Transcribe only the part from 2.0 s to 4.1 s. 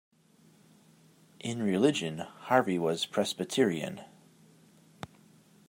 Harvey was a Presbyterian.